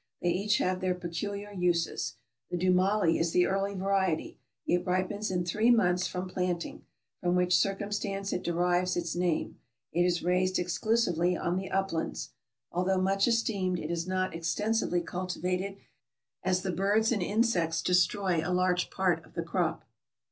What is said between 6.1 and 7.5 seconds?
planting, from